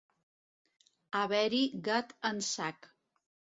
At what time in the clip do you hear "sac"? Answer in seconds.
2.51-2.93